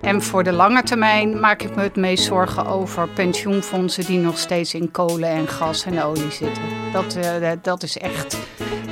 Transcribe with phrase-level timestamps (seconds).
[0.00, 4.38] En voor de lange termijn maak ik me het meest zorgen over pensioenfondsen die nog
[4.38, 6.62] steeds in kolen en gas en olie zitten.
[6.92, 8.36] Dat, uh, dat is echt.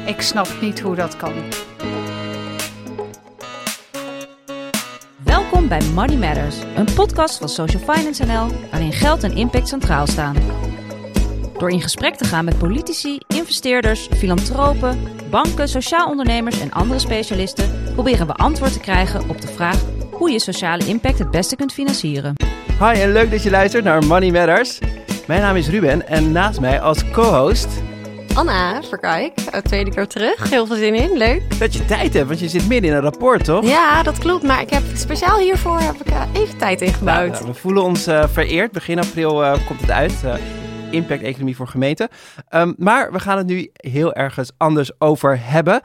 [0.07, 1.33] Ik snap niet hoe dat kan.
[5.25, 10.07] Welkom bij Money Matters, een podcast van Social Finance NL waarin geld en impact centraal
[10.07, 10.37] staan.
[11.59, 14.99] Door in gesprek te gaan met politici, investeerders, filantropen,
[15.31, 20.31] banken, sociaal ondernemers en andere specialisten, proberen we antwoord te krijgen op de vraag hoe
[20.31, 22.35] je sociale impact het beste kunt financieren.
[22.79, 24.79] Hi en leuk dat je luistert naar Money Matters.
[25.27, 27.69] Mijn naam is Ruben en naast mij als co-host...
[28.35, 30.51] Anna Verkijk, tweede keer terug.
[30.51, 31.59] Heel veel zin in, leuk.
[31.59, 33.65] Dat je tijd hebt, want je zit midden in een rapport, toch?
[33.65, 34.43] Ja, dat klopt.
[34.43, 37.33] Maar ik heb speciaal hiervoor heb ik, uh, even tijd ingebouwd.
[37.33, 38.73] Nou, we voelen ons uh, vereerd.
[38.73, 40.15] Begin april uh, komt het uit.
[40.91, 42.09] impact-economie voor gemeenten.
[42.55, 45.81] Um, maar we gaan het nu heel ergens anders over hebben.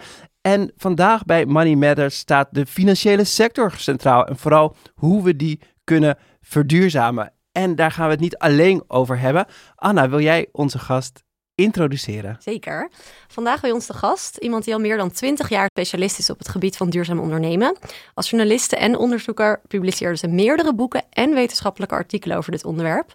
[0.45, 5.61] En vandaag bij Money Matters staat de financiële sector centraal en vooral hoe we die
[5.83, 7.33] kunnen verduurzamen.
[7.51, 9.45] En daar gaan we het niet alleen over hebben.
[9.75, 11.23] Anna, wil jij onze gast
[11.55, 12.37] introduceren?
[12.39, 12.89] Zeker.
[13.27, 16.37] Vandaag bij ons de gast, iemand die al meer dan 20 jaar specialist is op
[16.37, 17.77] het gebied van duurzaam ondernemen.
[18.13, 23.13] Als journaliste en onderzoeker publiceerde ze meerdere boeken en wetenschappelijke artikelen over dit onderwerp.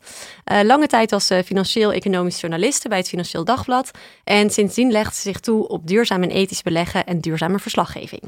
[0.53, 3.91] Uh, lange tijd was ze financieel-economisch journaliste bij het Financieel Dagblad
[4.25, 8.23] en sindsdien legde ze zich toe op duurzaam en ethisch beleggen en duurzame verslaggeving.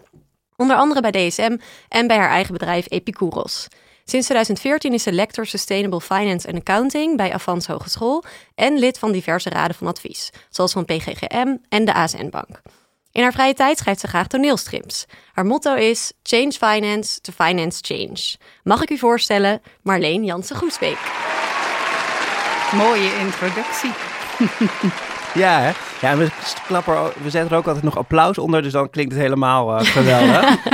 [0.56, 1.56] Onder andere bij DSM
[1.88, 3.69] en bij haar eigen bedrijf Epicouros.
[4.05, 9.12] Sinds 2014 is ze lector Sustainable Finance and Accounting bij Avans Hogeschool en lid van
[9.12, 12.61] diverse raden van advies, zoals van PGGM en de ASN Bank.
[13.12, 15.06] In haar vrije tijd schrijft ze graag toneelstrips.
[15.33, 18.36] Haar motto is Change Finance to Finance Change.
[18.62, 20.98] Mag ik u voorstellen, Marleen Jansen-Goesbeek.
[22.72, 23.92] Mooie introductie.
[25.34, 25.72] Ja, hè?
[26.00, 26.28] Ja, we,
[26.66, 29.86] klappen, we zetten er ook altijd nog applaus onder, dus dan klinkt het helemaal uh,
[29.86, 30.66] geweldig.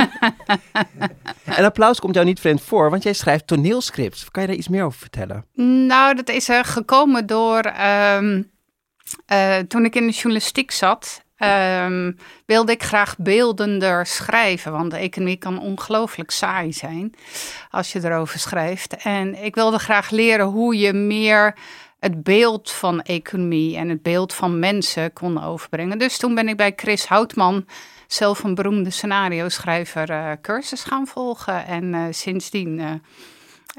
[1.57, 4.31] en applaus komt jou niet vreemd voor, want jij schrijft toneelscripts.
[4.31, 5.45] Kan je daar iets meer over vertellen?
[5.87, 7.73] Nou, dat is uh, gekomen door
[8.15, 8.51] um,
[9.31, 11.23] uh, toen ik in de journalistiek zat.
[11.85, 17.15] Um, wilde ik graag beeldender schrijven, want de economie kan ongelooflijk saai zijn
[17.69, 18.95] als je erover schrijft.
[18.95, 21.55] En ik wilde graag leren hoe je meer
[21.99, 25.97] het beeld van economie en het beeld van mensen kon overbrengen.
[25.99, 27.65] Dus toen ben ik bij Chris Houtman,
[28.07, 31.65] zelf een beroemde scenario-schrijver, uh, cursus gaan volgen.
[31.65, 32.91] En uh, sindsdien uh,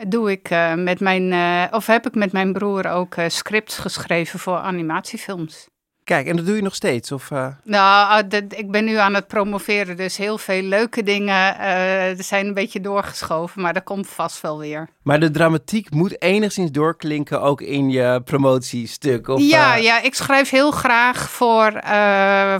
[0.08, 1.32] doe ik met mijn,
[1.72, 5.68] of heb ik met mijn broer ook scripts geschreven voor animatiefilms.
[6.04, 7.12] Kijk, en dat doe je nog steeds?
[7.12, 7.46] Of, uh...
[7.64, 12.54] Nou, ik ben nu aan het promoveren, dus heel veel leuke dingen uh, zijn een
[12.54, 14.88] beetje doorgeschoven, maar dat komt vast wel weer.
[15.02, 19.28] Maar de dramatiek moet enigszins doorklinken ook in je promotiestuk?
[19.28, 19.82] Of, ja, uh...
[19.82, 21.82] ja, ik schrijf heel graag voor,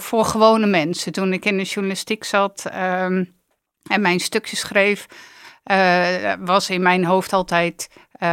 [0.03, 1.13] voor gewone mensen.
[1.13, 3.35] Toen ik in de journalistiek zat um,
[3.83, 5.07] en mijn stukjes schreef,
[6.41, 7.89] was in mijn hoofd altijd,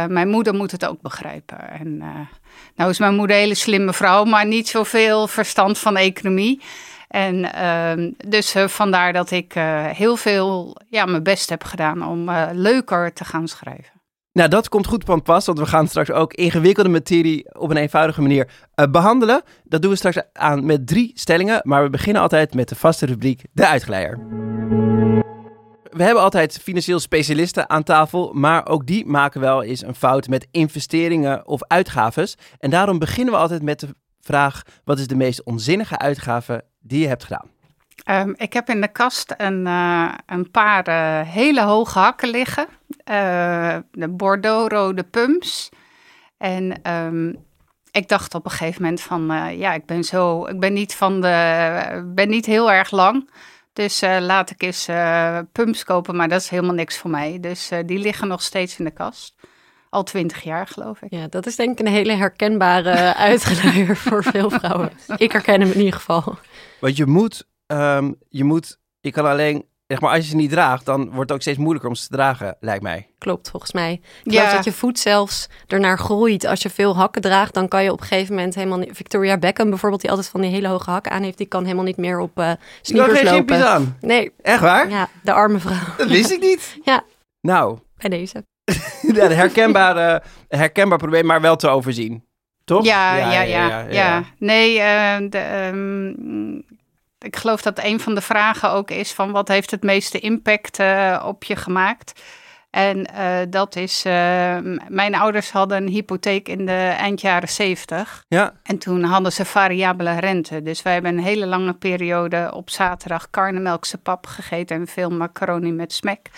[0.08, 1.70] mijn moeder moet het ook begrijpen.
[1.70, 2.02] En
[2.76, 6.60] nou is mijn moeder een hele slimme vrouw, maar niet zoveel verstand van economie.
[7.08, 12.06] En uh, dus uh, vandaar dat ik uh, heel veel ja, mijn best heb gedaan
[12.06, 13.96] om eh, leuker te gaan schrijven.
[14.32, 17.76] Nou, dat komt goed van pas, want we gaan straks ook ingewikkelde materie op een
[17.76, 18.50] eenvoudige manier
[18.90, 19.42] behandelen.
[19.64, 23.06] Dat doen we straks aan met drie stellingen, maar we beginnen altijd met de vaste
[23.06, 24.18] rubriek De Uitgeleier
[25.90, 30.28] we hebben altijd financieel specialisten aan tafel, maar ook die maken wel eens een fout
[30.28, 32.36] met investeringen of uitgaves.
[32.58, 33.88] En daarom beginnen we altijd met de
[34.20, 37.50] vraag: wat is de meest onzinnige uitgave die je hebt gedaan?
[38.10, 42.66] Um, ik heb in de kast een, uh, een paar uh, hele hoge hakken liggen.
[43.10, 45.68] Uh, de Bordeaux-rode pumps.
[46.38, 47.36] En um,
[47.90, 49.26] ik dacht op een gegeven moment van,
[49.56, 53.30] ja, ik ben zo, ik ben niet van de, ben niet heel erg lang.
[53.78, 57.40] Dus uh, laat ik eens uh, pumps kopen, maar dat is helemaal niks voor mij.
[57.40, 59.34] Dus uh, die liggen nog steeds in de kast.
[59.90, 61.10] Al twintig jaar, geloof ik.
[61.10, 64.90] Ja, dat is denk ik een hele herkenbare uitgeleier voor veel vrouwen.
[65.16, 66.38] Ik herken hem in ieder geval.
[66.80, 70.50] Want je moet, um, je moet, je kan alleen zeg maar, als je ze niet
[70.50, 73.06] draagt, dan wordt het ook steeds moeilijker om ze te dragen, lijkt mij.
[73.18, 74.00] Klopt, volgens mij.
[74.22, 74.52] Ik ja.
[74.52, 76.44] dat je voet zelfs ernaar groeit.
[76.46, 78.90] Als je veel hakken draagt, dan kan je op een gegeven moment helemaal niet...
[78.92, 81.84] Victoria Beckham bijvoorbeeld, die altijd van die hele hoge hakken aan heeft, die kan helemaal
[81.84, 82.52] niet meer op uh,
[82.82, 83.56] sneakers lopen.
[83.56, 83.96] geen aan?
[84.00, 84.32] Nee.
[84.42, 84.90] Echt waar?
[84.90, 85.94] Ja, de arme vrouw.
[85.96, 86.76] Dat wist ik niet.
[86.84, 87.04] ja.
[87.40, 87.78] Nou.
[87.96, 88.44] Bij deze.
[89.14, 92.26] ja, herkenbare, herkenbaar probleem, maar wel te overzien.
[92.64, 92.84] Toch?
[92.84, 93.42] Ja, ja, ja.
[93.42, 94.24] ja, ja, ja.
[94.38, 96.64] Nee, uh, de, um,
[97.28, 100.80] ik geloof dat een van de vragen ook is van wat heeft het meeste impact
[100.80, 102.20] uh, op je gemaakt.
[102.70, 104.12] En uh, dat is, uh,
[104.88, 108.24] mijn ouders hadden een hypotheek in de eind jaren 70.
[108.28, 108.52] Ja.
[108.62, 110.62] En toen hadden ze variabele rente.
[110.62, 115.72] Dus wij hebben een hele lange periode op zaterdag karnemelkse pap gegeten en veel macaroni
[115.72, 116.30] met smek.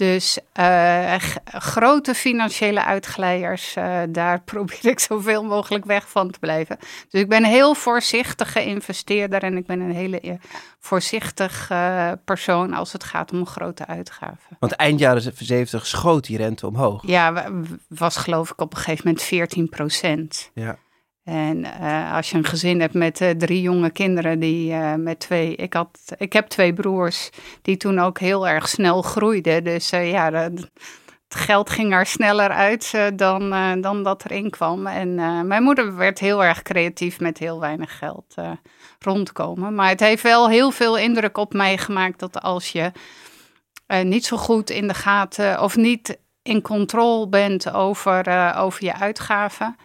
[0.00, 1.14] Dus uh,
[1.44, 6.76] grote financiële uitglijers, uh, daar probeer ik zoveel mogelijk weg van te blijven.
[7.10, 10.34] Dus ik ben een heel voorzichtige investeerder en ik ben een hele eh,
[10.78, 14.56] voorzichtig uh, persoon als het gaat om grote uitgaven.
[14.58, 17.06] Want eind jaren 70 schoot die rente omhoog.
[17.06, 17.50] Ja,
[17.88, 20.50] was geloof ik op een gegeven moment 14 procent.
[20.54, 20.78] Ja.
[21.24, 25.18] En uh, als je een gezin hebt met uh, drie jonge kinderen, die uh, met
[25.18, 25.56] twee.
[25.56, 27.30] Ik, had, ik heb twee broers
[27.62, 29.64] die toen ook heel erg snel groeiden.
[29.64, 30.36] Dus ja, de,
[31.28, 33.50] het geld ging er sneller uit dan,
[33.80, 34.86] dan dat erin kwam.
[34.86, 35.14] En
[35.46, 38.34] mijn moeder werd heel erg creatief met heel weinig geld
[38.98, 39.74] rondkomen.
[39.74, 42.92] Maar het heeft wel heel veel indruk op mij gemaakt dat als je
[44.02, 49.76] niet zo goed in de gaten of niet in controle bent over, over je uitgaven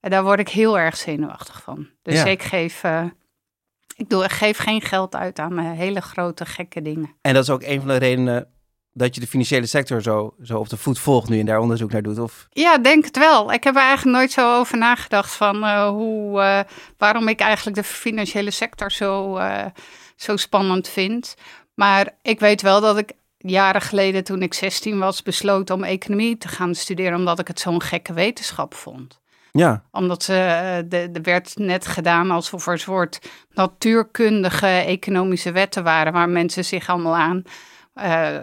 [0.00, 1.88] en daar word ik heel erg zenuwachtig van.
[2.02, 2.24] Dus Ja.
[2.24, 3.04] ik geef, eh,
[3.96, 7.14] ik doe, ik geef geen geld uit aan eh, hele grote gekke dingen.
[7.20, 8.48] En dat is ook een van de redenen
[8.92, 11.92] dat je de financiële sector zo, zo op de voet volgt nu en daar onderzoek
[11.92, 12.18] naar doet.
[12.18, 13.52] Of Ja, denk het wel.
[13.52, 16.66] Ik heb er eigenlijk nooit zo over nagedacht van eh, hoe,
[16.98, 19.38] waarom ik eigenlijk de financiële sector zo,
[20.16, 21.34] zo spannend vind.
[21.74, 26.38] Maar ik weet wel dat ik jaren geleden, toen ik 16 was, besloot om economie
[26.38, 29.19] te gaan studeren, omdat ik het zo'n gekke wetenschap vond.
[29.50, 33.18] Ja, Omdat ze, eh, de- er werd net gedaan alsof er een soort
[33.52, 37.42] natuurkundige economische wetten waren waar mensen zich allemaal aan
[37.94, 38.36] eh,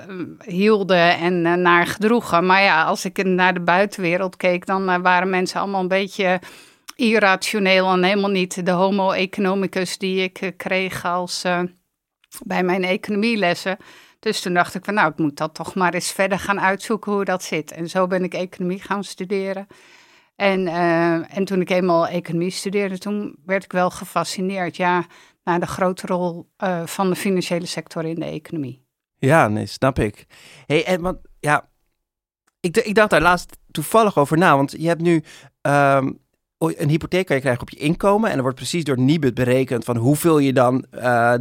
[0.46, 2.46] hielden en eh, naar gedroegen.
[2.46, 6.40] Maar ja, als ik naar de buitenwereld keek, dan waren mensen allemaal een beetje
[6.96, 11.44] irrationeel en helemaal niet de homo economicus die ik kreeg als
[12.46, 13.78] bij mijn economielessen.
[14.20, 17.12] Dus toen dacht ik van nou, ik moet dat toch maar eens verder gaan uitzoeken
[17.12, 17.72] hoe dat zit.
[17.72, 19.68] En zo ben ik economie gaan studeren.
[20.38, 25.06] En, eh, en toen ik eenmaal economie studeerde, toen werd ik wel gefascineerd ja,
[25.44, 28.86] naar de grote rol eh, van de financiële sector in de economie.
[29.18, 30.26] ja, nee, snap ik.
[30.66, 31.70] Hey, want ja,
[32.60, 35.24] ik, ik dacht daar laatst toevallig over na, want je hebt nu
[35.62, 36.12] ehm,
[36.58, 39.84] een hypotheek kan je krijgen op je inkomen en er wordt precies door Nibud berekend
[39.84, 41.34] van hoeveel je dan eh,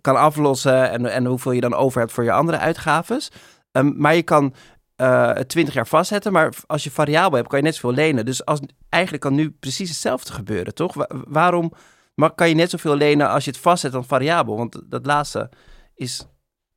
[0.00, 3.30] kan aflossen en, en hoeveel je dan over hebt voor je andere uitgaves.
[3.72, 4.54] Ehm, maar je kan
[4.96, 8.24] eh 20 jaar vastzetten, maar als je variabel hebt, kan je net zoveel lenen.
[8.24, 10.94] Dus als, eigenlijk kan nu precies hetzelfde gebeuren, toch?
[10.94, 11.72] Wa- waarom
[12.14, 14.56] maar kan je net zoveel lenen als je het vastzet dan variabel?
[14.56, 15.50] Want dat laatste
[15.94, 16.26] is,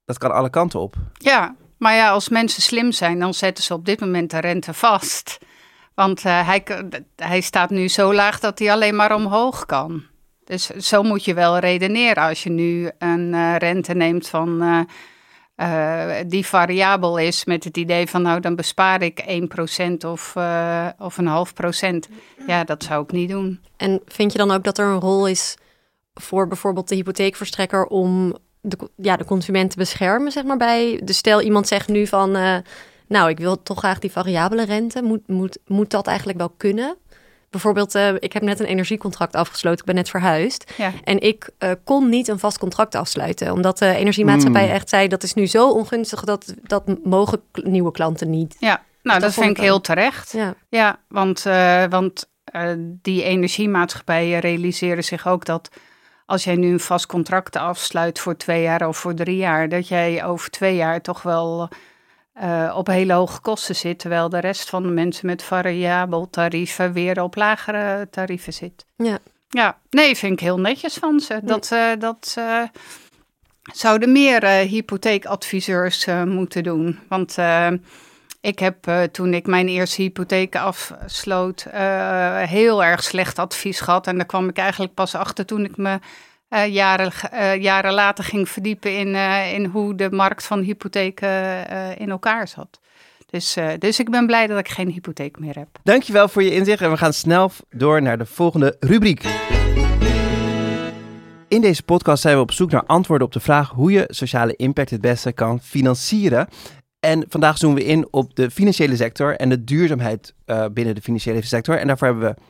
[0.05, 0.95] dat kan alle kanten op.
[1.13, 4.73] Ja, maar ja, als mensen slim zijn, dan zetten ze op dit moment de rente
[4.73, 5.37] vast.
[5.95, 6.63] Want eh, hij,
[7.15, 10.03] hij staat nu zo laag dat hij alleen maar omhoog kan.
[10.43, 14.61] Dus zo moet je wel redeneren als je nu een eh, rente neemt van,
[15.59, 20.87] eh, die variabel is met het idee van nou dan bespaar ik 1% of, eh,
[20.99, 22.09] of een half procent.
[22.47, 23.59] Ja, dat zou ik niet doen.
[23.77, 25.57] En vind je dan ook dat er een rol is
[26.13, 31.01] voor bijvoorbeeld de hypotheekverstrekker om de, ja, de consument te beschermen, zeg maar bij.
[31.03, 32.57] Dus stel iemand zegt nu van, eh,
[33.07, 35.01] nou, ik wil toch graag die variabele rente.
[35.01, 36.97] Moet, moet, moet dat eigenlijk wel kunnen?
[37.49, 39.79] Bijvoorbeeld, eh, ik heb net een energiecontract afgesloten.
[39.79, 40.73] Ik ben net verhuisd.
[40.77, 40.91] Ja.
[41.03, 43.51] En ik eh, kon niet een vast contract afsluiten.
[43.51, 44.71] Omdat de energiemaatschappij Mm.
[44.71, 45.07] echt zei...
[45.07, 48.55] dat is nu zo ongunstig, dat, dat mogen k- nieuwe klanten niet.
[48.59, 50.31] Ja, nou dat vind ik heel terecht.
[50.31, 55.69] Ja, Ja, want, eh, want eh, die energiemaatschappijen realiseren zich ook dat
[56.25, 59.87] als jij nu een vast contract afsluit voor twee jaar of voor drie jaar, dat
[59.87, 61.69] jij over twee jaar toch wel
[62.39, 66.93] eh, op hele hoge kosten zit, terwijl de rest van de mensen met variabel tarieven
[66.93, 68.85] weer op lagere tarieven zit.
[68.95, 69.19] ja.
[69.51, 71.39] Ja, nee, vind ik heel netjes van ze.
[71.43, 72.61] Dat, eh, dat eh,
[73.73, 76.99] zouden meer hypotheekadviseurs moeten doen.
[77.07, 77.37] Want
[78.41, 81.67] ik heb toen ik mijn eerste hypotheek afsloot
[82.45, 84.07] heel erg slecht advies gehad.
[84.07, 85.99] En daar kwam ik eigenlijk pas achter toen ik me
[86.49, 91.67] eh, jaren, eh, jaren later ging verdiepen in, eh, in hoe de markt van hypotheken
[91.97, 92.79] in elkaar zat.
[93.25, 95.67] Dus, dus ik ben blij dat ik geen hypotheek meer heb.
[95.83, 99.23] Dankjewel voor je inzicht en we gaan snel door naar de volgende rubriek.
[101.47, 104.55] In deze podcast zijn we op zoek naar antwoorden op de vraag hoe je sociale
[104.55, 106.47] impact het beste kan financieren.
[106.99, 110.33] En vandaag zoomen we in op de financiële sector en de duurzaamheid
[110.71, 111.77] binnen de financiële sector.
[111.77, 112.41] En daarvoor hebben we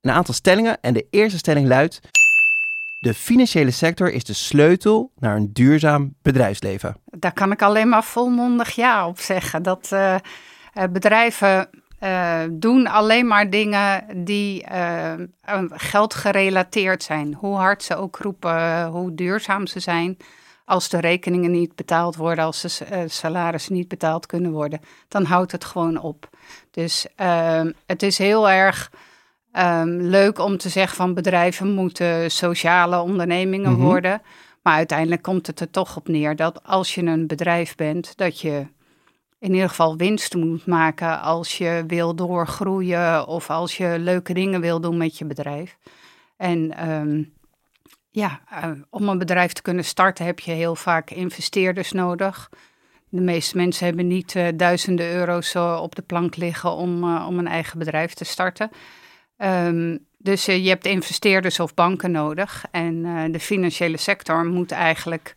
[0.00, 0.80] een aantal stellingen.
[0.80, 2.00] En de eerste stelling luidt:
[3.02, 6.96] De financiële sector is de sleutel naar een duurzaam bedrijfsleven.
[7.04, 9.62] Daar kan ik alleen maar volmondig ja op zeggen.
[9.62, 10.20] Dat eh, eh,
[10.90, 11.68] bedrijven
[11.98, 15.18] eh, doen alleen maar dingen die eh, eh,
[15.70, 17.34] geldgerelateerd zijn.
[17.34, 20.16] Hoe hard ze ook roepen, hoe duurzaam ze zijn.
[20.64, 25.24] Als de rekeningen niet betaald worden, als de uh, salarissen niet betaald kunnen worden, dan
[25.24, 26.28] houdt het gewoon op.
[26.70, 28.90] Dus uh, het is heel erg
[29.58, 33.84] um, leuk om te zeggen van bedrijven moeten sociale ondernemingen mm -hmm.
[33.84, 34.22] worden.
[34.62, 38.40] Maar uiteindelijk komt het er toch op neer dat als je een bedrijf bent, dat
[38.40, 38.66] je
[39.38, 44.60] in ieder geval winst moet maken als je wil doorgroeien of als je leuke dingen
[44.60, 45.76] wil doen met je bedrijf.
[46.36, 47.32] En um,
[48.10, 52.50] ja, uh, om een bedrijf te kunnen starten heb je heel vaak investeerders nodig.
[53.08, 57.38] De meeste mensen hebben niet uh, duizenden euro's uh, op de plank liggen om, om
[57.38, 58.70] een eigen bedrijf te starten.
[59.44, 62.64] Um, dus je hebt investeerders of banken nodig.
[62.70, 65.34] En de financiële sector moet eigenlijk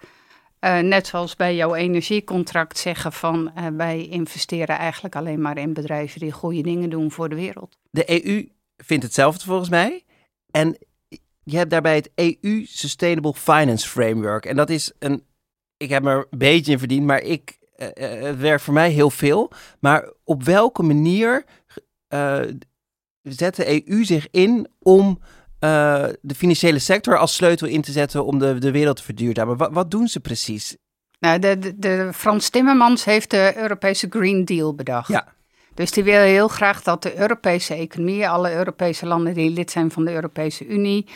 [0.59, 6.19] uh, net zoals bij jouw energiecontract zeggen van wij investeren eigenlijk alleen maar in bedrijven
[6.19, 7.77] die goede dingen doen voor de wereld.
[7.89, 10.03] De EU vindt hetzelfde volgens mij.
[10.51, 10.77] En
[11.43, 14.45] je hebt daarbij het EU Sustainable Finance Framework.
[14.45, 15.23] En dat is een,
[15.77, 17.87] ik heb er een beetje in verdiend, maar ik, uh,
[18.23, 19.51] het werkt voor mij heel veel.
[19.79, 21.45] Maar op welke manier
[23.33, 25.19] zet de EU zich in om
[25.59, 29.57] uh, de financiële sector als sleutel in te zetten om de, de wereld te verduurzamen.
[29.57, 30.77] Wat, wat doen ze precies?
[31.19, 35.07] Nou, de, de, de, Frans Timmermans heeft de Europese Green Deal bedacht.
[35.07, 35.33] Ja.
[35.73, 39.91] Dus die wil heel graag dat de Europese economie, alle Europese landen die lid zijn
[39.91, 41.07] van de Europese Unie,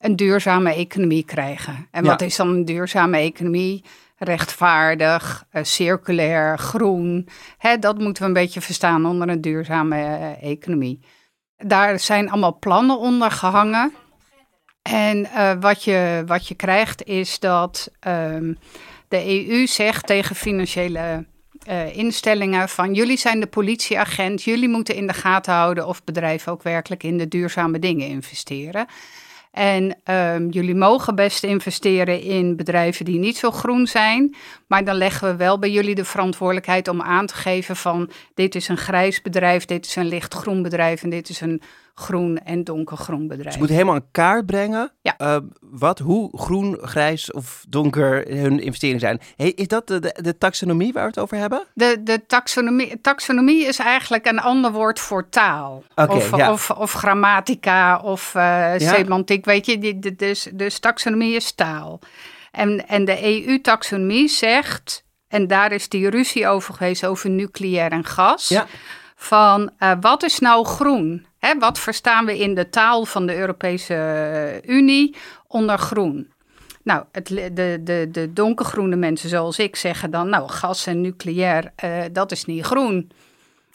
[0.00, 1.88] een duurzame economie krijgen.
[1.90, 3.84] En wat is dan een duurzame economie?
[4.18, 7.28] Rechtvaardig, uh, circulair, groen.
[7.58, 11.00] Hè, dat moeten we een beetje verstaan onder een duurzame uh, economie.
[11.56, 13.94] Daar zijn allemaal plannen onder gehangen.
[14.82, 18.58] En uh, wat, je, wat je krijgt is dat um,
[19.08, 21.26] de EU zegt tegen financiële
[21.68, 26.52] uh, instellingen van jullie zijn de politieagent, jullie moeten in de gaten houden of bedrijven
[26.52, 28.86] ook werkelijk in de duurzame dingen investeren.
[29.56, 34.34] En um, jullie mogen best investeren in bedrijven die niet zo groen zijn.
[34.66, 38.54] Maar dan leggen we wel bij jullie de verantwoordelijkheid om aan te geven van dit
[38.54, 41.62] is een grijs bedrijf, dit is een lichtgroen bedrijf en dit is een
[41.98, 43.52] groen en donkergroen bedrijf.
[43.52, 45.14] Ze moeten helemaal in kaart brengen ja.
[45.18, 49.20] uh, wat, hoe groen, grijs of donker hun investeringen zijn.
[49.36, 51.64] Hey, is dat de, de, de, taxonomie waar we het over hebben?
[51.74, 55.84] De, de taxonomie, taxonomie is eigenlijk een ander woord voor taal.
[55.94, 56.52] Okay, of, ja.
[56.52, 58.42] of, of, grammatica of uh,
[58.78, 58.94] ja.
[58.94, 59.44] semantiek.
[59.44, 62.00] Weet je, die, dus, dus taxonomie is taal.
[62.50, 68.04] En, en de EU-taxonomie zegt, en daar is die ruzie over geweest over nucleair en
[68.04, 68.48] gas.
[68.48, 68.66] Ja.
[69.18, 71.26] Van uh, wat is nou groen?
[71.38, 76.32] Hè, wat verstaan we in de taal van de Europese Unie onder groen?
[76.82, 81.72] Nou, het, de, de, de donkergroene mensen zoals ik zeggen dan, nou, gas en nucleair,
[81.84, 83.10] uh, dat is niet groen.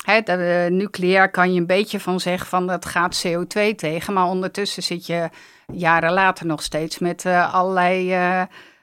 [0.04, 4.14] Hè, de, uh, nucleair kan je een beetje van zeggen van dat gaat CO2 tegen,
[4.14, 5.30] maar ondertussen zit je
[5.74, 8.16] jaren later nog steeds met allerlei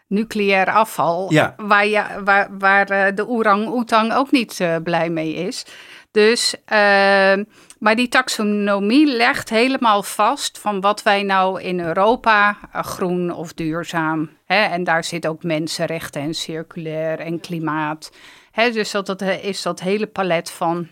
[0.07, 1.55] nucleair afval, ja.
[1.57, 5.65] waar, je, waar, waar de orang-oetang ook niet blij mee is.
[6.11, 7.45] Dus, uh,
[7.79, 13.53] maar die taxonomie legt helemaal vast van wat wij nou in Europa uh, groen of
[13.53, 14.31] duurzaam.
[14.45, 18.13] Hè, en daar zit ook mensenrechten en circulair en klimaat.
[18.51, 20.89] Hè, dus dat, dat is dat hele palet van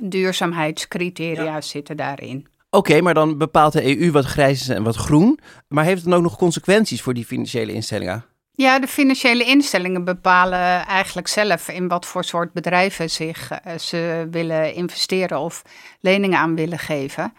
[0.00, 1.60] duurzaamheidscriteria ja.
[1.60, 2.46] zitten daarin.
[2.70, 5.38] Oké, okay, maar dan bepaalt de EU wat grijs is en wat groen.
[5.68, 8.24] Maar heeft het dan ook nog consequenties voor die financiële instellingen?
[8.56, 14.28] Ja, de financiële instellingen bepalen eigenlijk zelf in wat voor soort bedrijven zich, uh, ze
[14.30, 15.62] willen investeren of
[16.00, 17.32] leningen aan willen geven.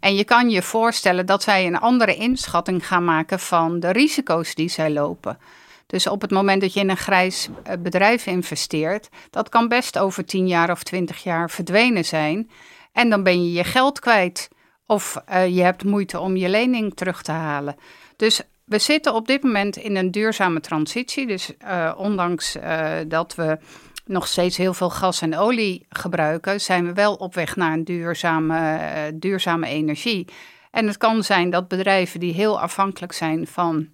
[0.00, 4.54] En je kan je voorstellen dat zij een andere inschatting gaan maken van de risico's
[4.54, 5.38] die zij lopen.
[5.86, 7.48] Dus op het moment dat je in een grijs
[7.78, 12.50] bedrijf investeert, dat kan best over 10 jaar of 20 jaar verdwenen zijn.
[12.92, 14.48] En dan ben je je geld kwijt.
[14.86, 17.76] Of uh, je hebt moeite om je lening terug te halen.
[18.16, 21.26] Dus we zitten op dit moment in een duurzame transitie.
[21.26, 23.58] Dus uh, ondanks uh, dat we
[24.04, 27.84] nog steeds heel veel gas en olie gebruiken, zijn we wel op weg naar een
[27.84, 30.28] duurzame, uh, duurzame energie.
[30.70, 33.88] En het kan zijn dat bedrijven die heel afhankelijk zijn van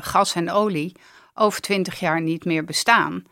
[0.00, 0.96] gas en olie
[1.34, 3.22] over twintig jaar niet meer bestaan.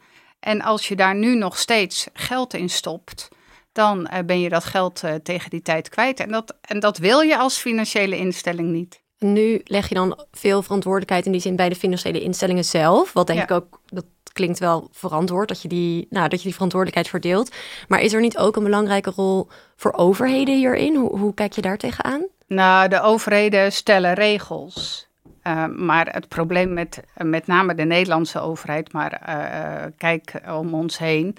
[0.40, 3.28] En als je daar nu nog steeds geld in stopt,
[3.72, 6.20] dan ben je dat geld tegen die tijd kwijt.
[6.20, 9.04] En dat, en dat wil je als financiële instelling niet.
[9.18, 13.12] Nu leg je dan veel verantwoordelijkheid in die zin bij de financiële instellingen zelf.
[13.12, 13.44] Wat denk ja.
[13.44, 17.54] ik ook, dat klinkt wel verantwoord dat je, die, nou, dat je die verantwoordelijkheid verdeelt.
[17.88, 20.94] Maar is er niet ook een belangrijke rol voor overheden hierin?
[20.94, 22.26] Hoe, hoe kijk je daar tegenaan?
[22.46, 25.08] Nou, de overheden stellen regels.
[25.46, 30.98] Uh, maar het probleem met met name de Nederlandse overheid, maar uh, kijk om ons
[30.98, 31.36] heen,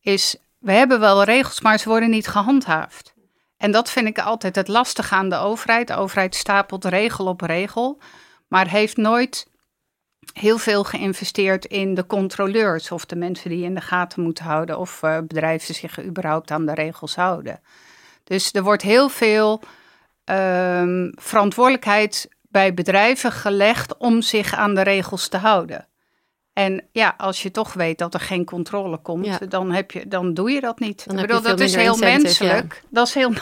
[0.00, 3.14] is we hebben wel regels, maar ze worden niet gehandhaafd.
[3.58, 5.86] En dat vind ik altijd het lastige aan de overheid.
[5.86, 7.98] De overheid stapelt regel op regel,
[8.48, 9.46] maar heeft nooit
[10.32, 14.78] heel veel geïnvesteerd in de controleurs of de mensen die in de gaten moeten houden
[14.78, 17.60] of uh, bedrijven zich überhaupt aan de regels houden.
[18.24, 19.62] Dus er wordt heel veel
[20.24, 25.86] um, verantwoordelijkheid bij bedrijven gelegd om zich aan de regels te houden.
[26.58, 30.34] En ja, als je toch weet dat er geen controle komt, dan, heb je, dan
[30.34, 31.04] doe je dat niet.
[31.06, 32.82] Dan ik bedoel, dat is heel menselijk.
[32.90, 33.32] Dat is heel.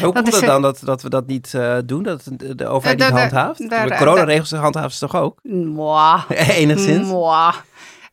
[0.00, 2.02] Hoe komt het dan dat, dat we dat niet uh, doen?
[2.02, 3.58] Dat de overheid niet handhaaft?
[3.58, 5.38] De, de, de coronaregels handhaaven ze toch ook?
[5.42, 6.22] Mwah.
[6.62, 7.08] Enigszins.
[7.08, 7.54] Mwah.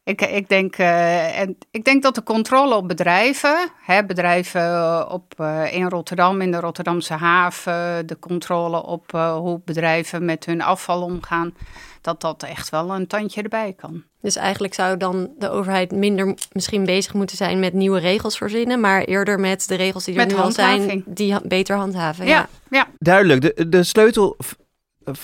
[0.03, 5.33] Ik, ik, denk, uh, en ik denk dat de controle op bedrijven, hè, bedrijven op,
[5.41, 10.61] uh, in Rotterdam, in de Rotterdamse haven, de controle op uh, hoe bedrijven met hun
[10.61, 11.53] afval omgaan,
[12.01, 14.03] dat dat echt wel een tandje erbij kan.
[14.21, 18.79] Dus eigenlijk zou dan de overheid minder misschien bezig moeten zijn met nieuwe regels verzinnen,
[18.79, 22.25] maar eerder met de regels die er met nu al zijn, die beter handhaven.
[22.25, 22.47] Ja, ja.
[22.69, 22.87] ja.
[22.97, 23.41] duidelijk.
[23.41, 24.37] De, de sleutel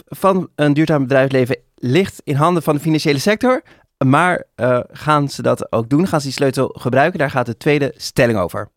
[0.05, 3.63] van een duurzaam bedrijfsleven ligt in handen van de financiële sector.
[4.05, 6.07] Maar uh, gaan ze dat ook doen?
[6.07, 7.19] Gaan ze die sleutel gebruiken?
[7.19, 8.69] Daar gaat de tweede stelling over.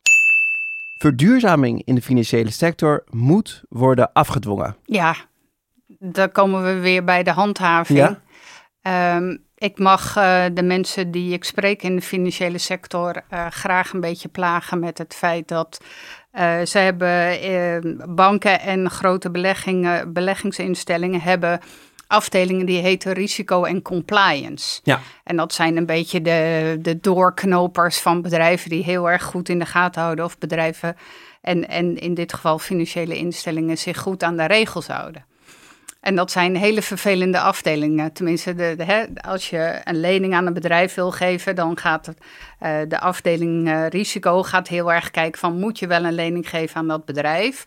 [0.99, 4.77] Verduurzaming in de financiële sector moet worden afgedwongen.
[4.85, 5.15] Ja,
[5.99, 7.99] dan komen we weer bij de handhaving.
[7.99, 9.17] Ja?
[9.17, 13.93] Um, ik mag uh, de mensen die ik spreek in de financiële sector uh, graag
[13.93, 15.85] een beetje plagen met het feit dat
[16.33, 21.61] uh, ze hebben banken en grote beleggingen, beleggingsinstellingen hebben
[22.11, 24.81] afdelingen die heten risico en compliance.
[24.83, 25.01] Ja.
[25.25, 29.59] En dat zijn een beetje de, de doorknopers van bedrijven die heel erg goed in
[29.59, 30.97] de gaten houden of bedrijven
[31.41, 35.25] en, en in dit geval financiële instellingen zich goed aan de regels houden.
[36.01, 38.13] En dat zijn hele vervelende afdelingen.
[38.13, 42.07] Tenminste, de, de, hè, als je een lening aan een bedrijf wil geven, dan gaat
[42.07, 42.19] het,
[42.63, 46.49] uh, de afdeling uh, risico gaat heel erg kijken van moet je wel een lening
[46.49, 47.65] geven aan dat bedrijf.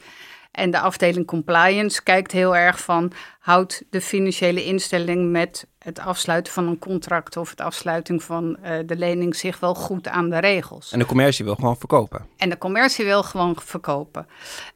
[0.53, 6.53] En de afdeling compliance kijkt heel erg van houdt de financiële instelling met het afsluiten
[6.53, 10.39] van een contract of het afsluiting van uh, de lening zich wel goed aan de
[10.39, 10.91] regels.
[10.91, 12.25] En de commercie wil gewoon verkopen.
[12.37, 14.27] En de commercie wil gewoon verkopen.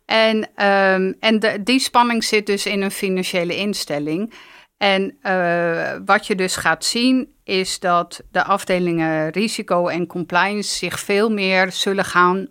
[0.06, 4.34] En, um, en de, die spanning zit dus in een financiële instelling.
[4.78, 11.00] En uh, wat je dus gaat zien is dat de afdelingen risico en compliance zich
[11.00, 12.48] veel meer zullen gaan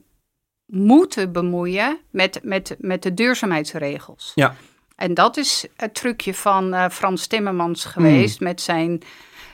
[0.67, 4.33] moeten bemoeien met, met, met de duurzaamheidsregels.
[4.35, 4.55] Ja.
[4.97, 8.47] En dat is het trucje van uh, Frans Timmermans geweest mm.
[8.47, 9.03] met zijn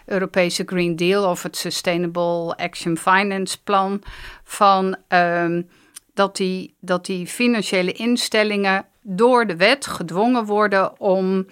[0.06, 4.02] Europese Green Deal of het Sustainable Action Finance Plan.
[4.44, 5.68] Van um,
[6.14, 11.46] dat, die, dat die financiële instellingen door de wet gedwongen worden om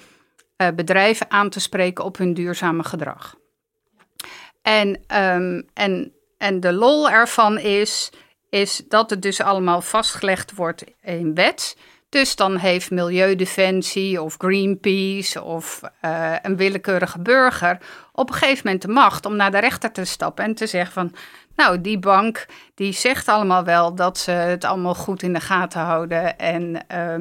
[0.56, 3.36] uh, bedrijven aan te spreken op hun duurzame gedrag.
[4.62, 8.10] En, um, en, en de lol ervan is
[8.50, 11.76] is dat het dus allemaal vastgelegd wordt in wet.
[12.08, 17.78] Dus dan heeft Milieudefensie of Greenpeace of uh, een willekeurige burger
[18.12, 20.92] op een gegeven moment de macht om naar de rechter te stappen en te zeggen
[20.92, 21.14] van,
[21.56, 25.80] nou, die bank die zegt allemaal wel dat ze het allemaal goed in de gaten
[25.80, 27.12] houden en, uh,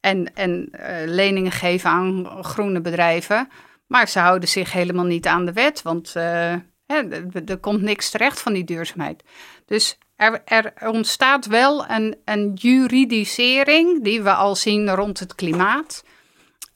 [0.00, 3.48] en, en uh, leningen geven aan groene bedrijven,
[3.86, 8.52] maar ze houden zich helemaal niet aan de wet, want er komt niks terecht van
[8.52, 9.24] die duurzaamheid.
[9.66, 16.04] Dus er, er, ontstaat wel een, een juridisering, die we al zien rond het klimaat,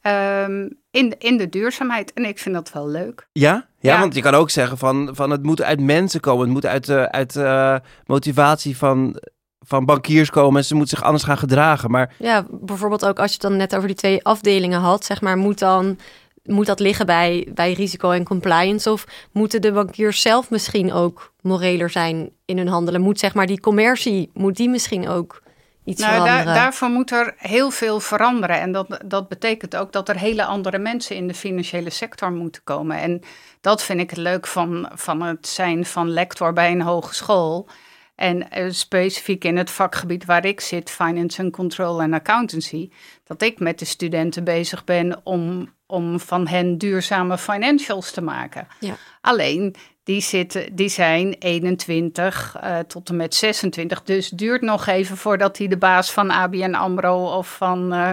[0.03, 2.13] um, in, in de duurzaamheid.
[2.13, 3.29] En ik vind dat wel leuk.
[3.33, 3.67] Ja?
[3.79, 6.45] Ja, want je kan ook zeggen van, van het moet uit mensen komen.
[6.45, 7.77] Het moet uit, uh, uit uh,
[8.07, 9.21] motivatie van,
[9.59, 10.59] van bankiers komen.
[10.59, 11.91] En ze moeten zich anders gaan gedragen.
[11.91, 12.15] Maar...
[12.19, 15.05] Ja, bijvoorbeeld ook als je het dan net over die twee afdelingen had.
[15.05, 15.99] Zeg maar, moet dan
[16.45, 18.91] moet dat liggen bij, bij risico en compliance?
[18.91, 23.01] Of moeten de bankiers zelf misschien ook moreler zijn in hun handelen?
[23.01, 25.43] Moet zeg maar die commercie, moet die misschien ook
[25.85, 26.45] iets nou, veranderen?
[26.45, 28.61] Daar, daarvoor moet er heel veel veranderen.
[28.61, 32.63] En dat, dat betekent ook dat er hele andere mensen in de financiële sector moeten
[32.65, 32.99] komen.
[32.99, 33.21] En
[33.61, 37.69] dat vind ik het leuk van, van het zijn van lector bij een hogeschool.
[38.15, 42.91] En uh, specifiek in het vakgebied waar ik zit, finance and control en accountancy,
[43.25, 48.67] dat ik met de studenten bezig ben om om van hen duurzame financials te maken.
[48.81, 48.95] Ja.
[49.21, 54.03] Alleen, die, zitten, die zijn 21 uh, eh, tot en met 26.
[54.03, 58.11] Dus duurt nog even voordat die de baas van ABN AMRO of van, uh,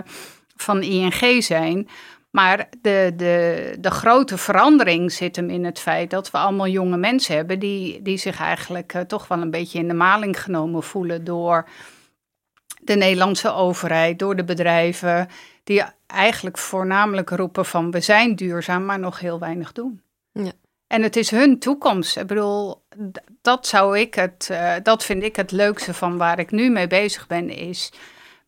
[0.55, 1.88] van ING zijn.
[2.31, 6.97] Maar de, de, de grote verandering zit hem in het feit dat we allemaal jonge
[6.97, 7.60] mensen hebben...
[7.60, 11.67] die, die zich eigenlijk uh, toch wel een beetje in de maling genomen voelen door
[12.81, 15.27] de Nederlandse overheid, door de bedrijven
[15.63, 20.02] die eigenlijk voornamelijk roepen van we zijn duurzaam, maar nog heel weinig doen.
[20.32, 20.52] Ja.
[20.88, 22.17] En het is hun toekomst.
[22.17, 22.84] Ik bedoel,
[23.41, 26.88] dat zou ik het, uh, dat vind ik het leukste van waar ik nu mee
[26.88, 27.91] bezig ben, is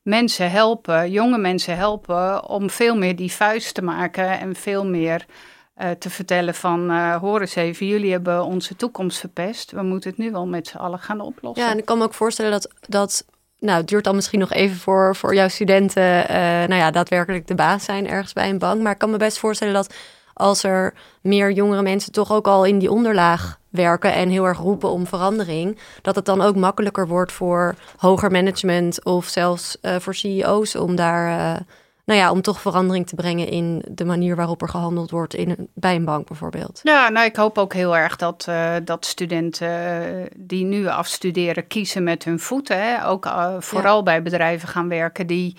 [0.02, 5.26] mensen helpen, jonge mensen helpen om veel meer die vuist te maken en veel meer
[5.74, 9.72] eh, te vertellen van, uh, hoor eens even, jullie hebben onze toekomst verpest.
[9.72, 11.66] We moeten het nu wel met z'n allen gaan oplossen.
[11.66, 13.26] Ja, en ik kan me ook voorstellen dat, dat
[13.64, 17.48] nou, het duurt dan misschien nog even voor, voor jouw studenten, uh, nou ja, daadwerkelijk
[17.48, 18.82] de baas zijn ergens bij een bank.
[18.82, 19.94] Maar ik kan me best voorstellen dat
[20.34, 24.58] als er meer jongere mensen toch ook al in die onderlaag werken en heel erg
[24.58, 29.96] roepen om verandering, dat het dan ook makkelijker wordt voor hoger management of zelfs uh,
[30.00, 31.60] voor CEO's om daar, uh,
[32.06, 35.50] nou ja, om toch verandering te brengen in de manier waarop er gehandeld wordt in
[35.50, 36.80] een, bij een bank bijvoorbeeld.
[36.84, 42.04] Ja, nou, ik hoop ook heel erg dat, uh, dat studenten die nu afstuderen kiezen
[42.04, 43.08] met hun voeten, hè?
[43.08, 43.28] ook
[43.60, 44.04] vooral ja.
[44.04, 45.58] bij bedrijven gaan werken die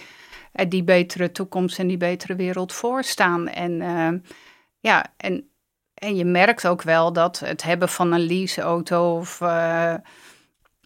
[0.68, 3.48] die betere toekomst en die betere wereld voorstaan.
[3.48, 4.22] En
[4.80, 5.48] ja, en,
[5.94, 9.40] en je merkt ook wel dat het hebben van een leaseauto of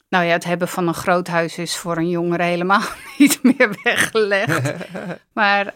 [0.09, 2.83] nou ja, het hebben van een groot huis is voor een jongere helemaal
[3.19, 4.73] niet meer weggelegd.
[5.33, 5.67] maar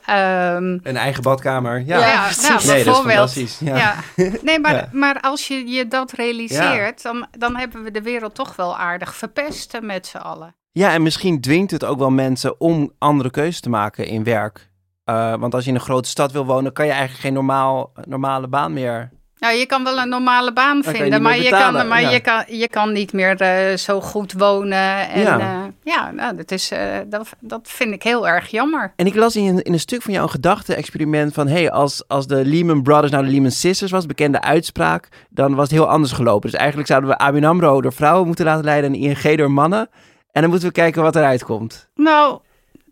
[0.57, 1.83] um, een eigen badkamer.
[1.87, 3.59] Ja, ja nou, nee, bijvoorbeeld.
[3.59, 3.77] Ja.
[3.77, 3.95] ja.
[4.43, 4.89] Nee, maar, ja.
[4.93, 9.15] maar als je je dat realiseert, dan, dan hebben we de wereld toch wel aardig
[9.15, 10.55] verpest met z'n allen.
[10.73, 14.71] Ja, en misschien dwingt het ook wel mensen om andere keuzes te maken in werk.
[15.05, 17.93] Uh, want als je in een grote stad wil wonen, kan je eigenlijk geen normaal,
[18.05, 19.11] normale baan meer.
[19.43, 22.11] Nou, je kan wel een normale baan vinden, je maar, je kan, maar ja.
[22.11, 25.09] je, kan, je kan niet meer uh, zo goed wonen.
[25.09, 26.73] En, ja, uh, ja nou, dat, is,
[27.07, 28.93] dat, dat vind ik heel erg jammer.
[28.97, 31.49] En ik las in, in een stuk van jou een gedachte-experiment van...
[31.49, 35.09] hey, als, als de Lehman Brothers nou de Lehman Sisters was, bekende uitspraak...
[35.31, 36.51] dan was het heel anders gelopen.
[36.51, 38.93] Dus eigenlijk zouden we ABN AMRO door vrouwen moeten laten leiden...
[38.93, 39.89] en ING door mannen.
[40.33, 41.89] En dan moeten we kijken wat eruit komt.
[41.95, 42.41] Nou,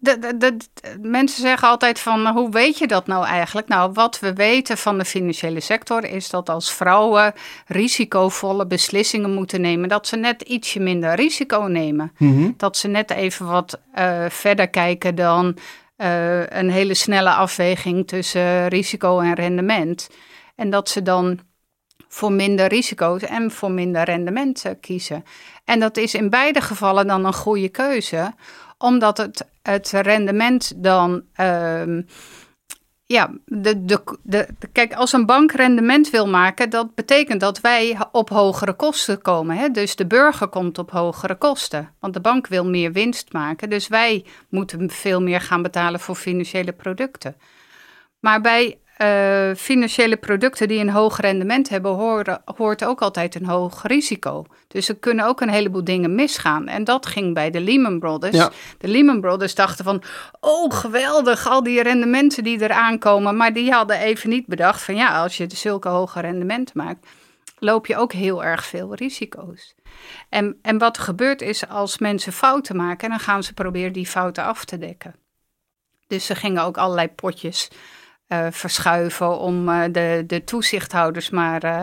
[0.00, 0.58] de, de, de,
[1.00, 3.68] mensen zeggen altijd van, hoe weet je dat nou eigenlijk?
[3.68, 7.32] Nou, wat we weten van de financiële sector is dat als vrouwen
[7.66, 12.12] risicovolle beslissingen moeten nemen, dat ze net ietsje minder risico nemen.
[12.18, 12.54] Mm -hmm.
[12.56, 15.56] Dat ze net even wat uh, verder kijken dan
[15.96, 20.10] uh, een hele snelle afweging tussen risico en rendement.
[20.54, 21.40] En dat ze dan
[22.08, 25.24] voor minder risico's en voor minder rendement kiezen.
[25.64, 28.34] En dat is in beide gevallen dan een goede keuze
[28.82, 31.22] omdat het, het rendement dan.
[31.40, 32.06] Um,
[33.06, 37.98] ja, de, de, de, kijk, als een bank rendement wil maken, dat betekent dat wij
[38.12, 39.56] op hogere kosten komen.
[39.56, 39.68] Hè?
[39.68, 41.94] Dus de burger komt op hogere kosten.
[41.98, 43.70] Want de bank wil meer winst maken.
[43.70, 47.36] Dus wij moeten veel meer gaan betalen voor financiële producten.
[48.20, 53.46] Maar bij uh, financiële producten die een hoog rendement hebben, horen, hoort ook altijd een
[53.46, 54.44] hoog risico.
[54.68, 56.68] Dus er kunnen ook een heleboel dingen misgaan.
[56.68, 58.36] En dat ging bij de Lehman Brothers.
[58.36, 58.50] Ja.
[58.78, 60.02] De Lehman Brothers dachten van,
[60.40, 63.36] oh geweldig, al die rendementen die eraan komen.
[63.36, 67.06] Maar die hadden even niet bedacht van, ja, als je zulke hoge rendementen maakt,
[67.58, 69.74] loop je ook heel erg veel risico's.
[70.28, 74.06] En, en wat er gebeurt is, als mensen fouten maken, dan gaan ze proberen die
[74.06, 75.14] fouten af te dekken.
[76.06, 77.68] Dus ze gingen ook allerlei potjes
[78.32, 81.82] uh, verschuiven om uh, de, de toezichthouders maar uh,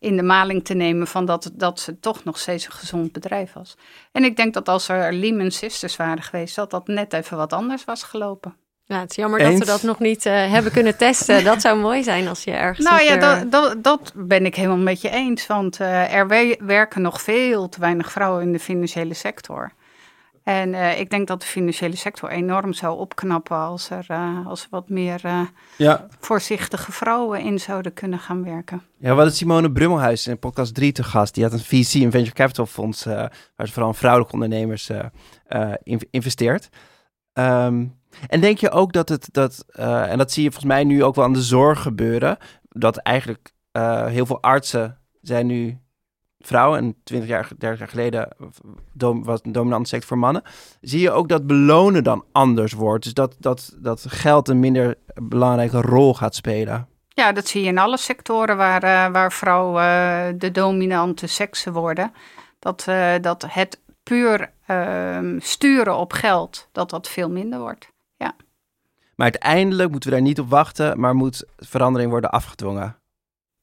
[0.00, 3.52] in de maling te nemen van dat, dat ze toch nog steeds een gezond bedrijf
[3.52, 3.76] was.
[4.12, 7.52] En ik denk dat als er Lehman Sisters waren geweest, dat dat net even wat
[7.52, 8.56] anders was gelopen.
[8.84, 9.50] Ja, het is jammer Eens?
[9.50, 11.44] dat we dat nog niet hebben kunnen testen.
[11.44, 12.88] dat zou mooi zijn als je ergens.
[12.88, 15.46] Nou ja, dat, dat, dat, ben ik helemaal met je eens.
[15.46, 16.26] Want er
[16.66, 19.72] werken nog veel te weinig vrouwen in de financiële sector.
[20.46, 24.62] En uh, ik denk dat de financiële sector enorm zou opknappen als er, uh, als
[24.62, 25.40] er wat meer uh,
[25.76, 26.06] ja.
[26.20, 28.82] voorzichtige vrouwen in zouden kunnen gaan werken.
[28.98, 31.34] Ja, we hadden Simone Brummelhuis in podcast 3 te gast.
[31.34, 34.90] Die had een VC, een venture capital fonds, waar ze vooral vrouwelijke ondernemers
[36.10, 36.68] investeert.
[37.32, 41.04] Um, en denk je ook dat het, dat, en dat zie je volgens mij nu
[41.04, 42.36] ook wel aan de zorg gebeuren,
[42.68, 43.52] dat eigenlijk
[44.06, 45.78] heel veel artsen zijn nu
[46.40, 48.28] vrouwen en 20 jaar, 30 jaar geleden
[48.92, 50.42] dom, was een dominante sector voor mannen,
[50.80, 53.04] zie je ook dat belonen dan anders wordt.
[53.04, 56.88] Dus dat, dat, dat geld een minder belangrijke rol gaat spelen.
[57.08, 61.72] Ja, dat zie je in alle sectoren waar, uh, waar vrouwen uh, de dominante seksen
[61.72, 62.12] worden.
[62.58, 67.88] Dat, uh, dat het puur ehm, sturen op geld, dat dat veel minder wordt.
[68.16, 68.36] Ja.
[69.14, 72.96] Maar uiteindelijk moeten we daar niet op wachten, maar moet verandering worden afgedwongen.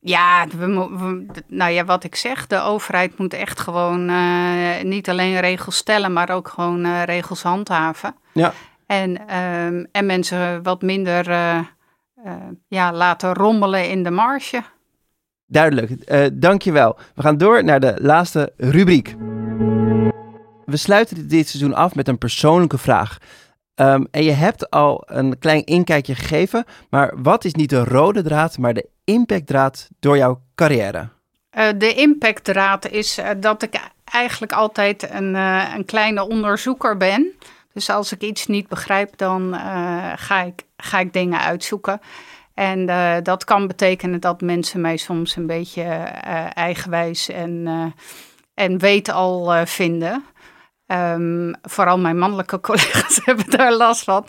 [0.05, 5.09] Ja, we, we, nou ja, wat ik zeg, de overheid moet echt gewoon uh, niet
[5.09, 8.15] alleen regels stellen, maar ook gewoon uh, regels handhaven.
[8.33, 8.53] Ja.
[8.85, 11.59] En, um, en mensen wat minder uh,
[12.67, 14.63] ja, laten rommelen in de marge.
[15.45, 15.91] Duidelijk,
[16.41, 16.97] dankjewel.
[17.15, 19.15] We gaan door naar de laatste rubriek.
[20.65, 23.17] We sluiten dit seizoen af met een persoonlijke vraag.
[23.75, 28.21] Um, en je hebt al een klein inkijkje gegeven, maar wat is niet de rode
[28.21, 31.09] draad, maar de impactdraad door jouw carrière?
[31.57, 37.33] Uh, de impactdraad is uh, dat ik eigenlijk altijd een, uh, een kleine onderzoeker ben.
[37.73, 39.53] Dus als ik iets niet begrijp, dan
[40.15, 42.01] ga, ik, ga ik dingen uitzoeken.
[42.53, 42.85] En
[43.23, 45.83] dat kan betekenen dat mensen mij soms een beetje
[46.53, 47.67] eigenwijs en,
[48.53, 50.23] en weet al vinden.
[50.87, 54.25] Um, vooral mijn mannelijke collega's hebben daar last van.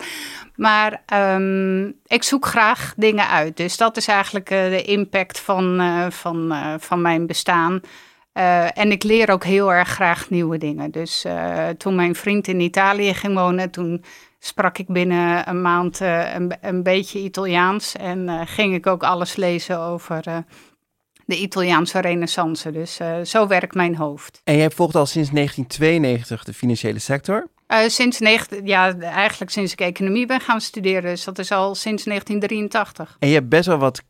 [0.55, 3.57] Maar um, ik zoek graag dingen uit.
[3.57, 7.81] Dus dat is eigenlijk de impact van, van, van mijn bestaan.
[8.73, 10.91] en ik leer ook heel erg graag nieuwe dingen.
[10.91, 11.25] Dus
[11.77, 14.03] toen mijn vriend in Italië ging wonen, toen
[14.39, 17.95] sprak ik binnen een maand een, een, beetje Italiaans.
[17.95, 20.45] En ging ik ook alles lezen over
[21.25, 22.71] de Italiaanse renaissance.
[22.71, 24.41] Dus zo werkt mijn hoofd.
[24.43, 27.47] En jij volgt al sinds 1992 de financiële sector?
[27.87, 28.19] Sinds
[28.63, 31.01] ja, eigenlijk sinds ik economie ben gaan studeren.
[31.01, 33.15] Dus dat is al sinds 1983.
[33.19, 34.03] En je hebt best wel wat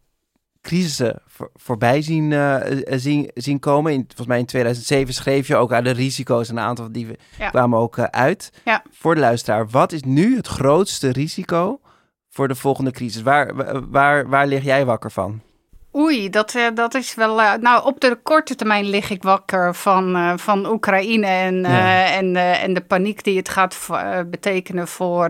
[0.61, 3.93] crisissen voor, voorbij zien, uh, zien, zien komen.
[3.93, 6.49] In, volgens mij in 2007 schreef je ook aan de risico's.
[6.49, 7.49] En een aantal die ja.
[7.49, 8.51] kwamen ook uh, uit.
[8.65, 8.83] Ja.
[8.91, 11.79] Voor de luisteraar, wat is nu het grootste risico
[12.29, 13.21] voor de volgende crisis?
[13.21, 13.55] Waar,
[13.89, 15.41] waar, waar lig jij wakker van?
[15.95, 17.35] Oei, dat, dat is wel.
[17.59, 22.05] nou, op de korte termijn lig ik wakker van, van Oekraïne en, ja.
[22.05, 23.87] en, en de paniek die het gaat
[24.29, 25.29] betekenen voor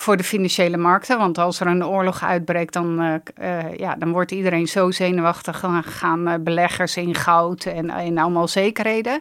[0.00, 1.18] voor de financiële markten.
[1.18, 5.60] Want als er een oorlog uitbreekt, dan, uh, uh, ja, dan wordt iedereen zo zenuwachtig.
[5.60, 9.20] Dan gaan uh, beleggers in goud en in allemaal zekerheden.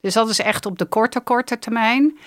[0.00, 2.18] Dus dat is echt op de korte, korte termijn.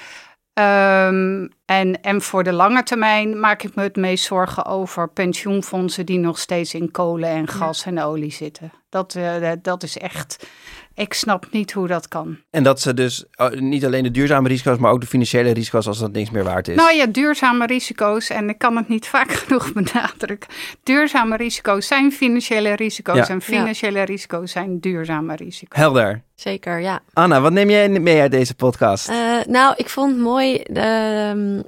[0.59, 6.05] Um, en, en voor de lange termijn maak ik me het meest zorgen over pensioenfondsen
[6.05, 7.91] die nog steeds in kolen en gas ja.
[7.91, 8.71] en olie zitten.
[8.89, 9.17] Dat,
[9.61, 10.47] dat is echt
[10.95, 12.37] ik snap niet hoe dat kan.
[12.49, 15.87] En dat ze dus oh, niet alleen de duurzame risico's, maar ook de financiële risico's
[15.87, 16.75] als dat niks meer waard is.
[16.75, 20.49] Nou ja, duurzame risico's, en ik kan het niet vaak genoeg benadrukken.
[20.83, 23.27] Duurzame risico's zijn financiële risico's ja.
[23.27, 24.03] en financiële ja.
[24.03, 25.79] risico's zijn duurzame risico's.
[25.79, 26.21] Helder.
[26.35, 27.01] Zeker, ja.
[27.13, 29.09] Anna, wat neem jij mee uit deze podcast?
[29.09, 29.15] Uh,
[29.47, 31.61] nou, ik vond het mooi uh,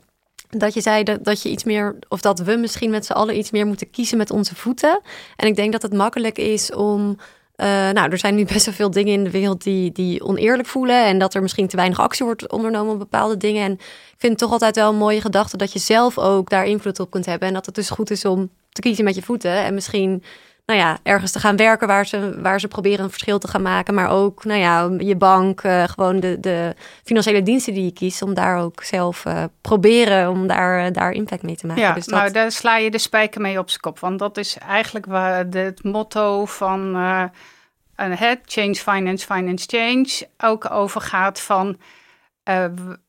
[0.49, 3.37] dat je zei dat, dat je iets meer, of dat we misschien met z'n allen
[3.37, 5.01] iets meer moeten kiezen met onze voeten.
[5.35, 7.17] En ik denk dat het makkelijk is om
[7.57, 10.67] uh, nou, er zijn nu best wel veel dingen in de wereld die, die oneerlijk
[10.67, 11.05] voelen.
[11.05, 13.63] En dat er misschien te weinig actie wordt ondernomen op bepaalde dingen.
[13.63, 16.65] En ik vind het toch altijd wel een mooie gedachte dat je zelf ook daar
[16.65, 17.47] invloed op kunt hebben.
[17.47, 19.51] En dat het dus goed is om te kiezen met je voeten.
[19.51, 20.23] En misschien
[20.65, 23.61] nou ja, ergens te gaan werken waar ze, waar ze proberen een verschil te gaan
[23.61, 23.93] maken.
[23.93, 28.21] Maar ook nou ja, je bank, uh, gewoon de, de financiële diensten die je kiest.
[28.21, 31.83] Om daar ook zelf uh, proberen om daar, daar impact mee te maken.
[31.83, 32.19] Ja, dus dat...
[32.19, 33.99] nou daar sla je de spijker mee op zijn kop.
[33.99, 37.23] Want dat is eigenlijk waar het motto van uh,
[37.95, 41.77] het Change Finance, Finance Change ook over gaat van...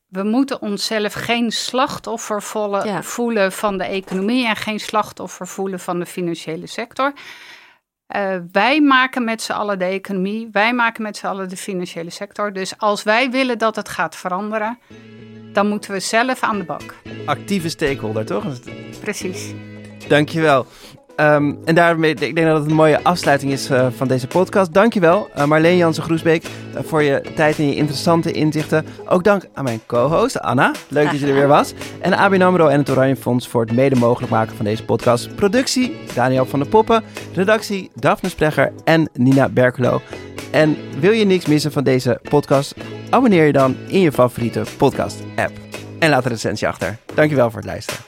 [0.07, 3.03] we moeten onszelf geen slachtoffer voelen, ja.
[3.03, 7.13] voelen van de economie en geen slachtoffer voelen van de financiële sector.
[8.15, 12.09] Uh, wij maken met z'n allen de economie, wij maken met z'n allen de financiële
[12.09, 12.53] sector.
[12.53, 14.79] Dus als wij willen dat het gaat veranderen,
[15.53, 16.95] dan moeten we zelf aan de bak.
[17.25, 18.45] Actieve stakeholder, toch?
[18.99, 19.53] Precies.
[20.07, 20.65] Dankjewel.
[21.19, 24.73] Um, en daarmee, ik denk dat het een mooie afsluiting is uh, van deze podcast.
[24.73, 28.85] Dankjewel, uh, Marleen Jansen-Groesbeek, uh, voor je tijd en je interessante inzichten.
[29.07, 30.71] Ook dank aan mijn co-host Anna.
[30.87, 31.73] Leuk dat je er weer was.
[32.01, 35.35] En ABN AMRO en het Oranje Fonds voor het mede mogelijk maken van deze podcast.
[35.35, 37.03] Productie, Daniel van der Poppen.
[37.33, 40.01] Redactie, Daphne Splegger en Nina Berkelo.
[40.51, 42.75] En wil je niks missen van deze podcast?
[43.09, 45.51] Abonneer je dan in je favoriete podcast-app.
[45.99, 46.97] En laat een recensie achter.
[47.13, 48.01] Dankjewel voor het luisteren.